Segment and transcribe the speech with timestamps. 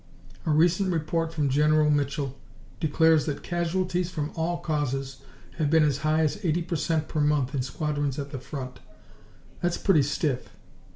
[0.47, 2.35] A recent report from General Mitchell
[2.79, 5.21] declares that casualties from all causes
[5.59, 8.79] have been as high as eighty per cent per month in squadrons at the front.
[9.61, 10.49] That's pretty stiff!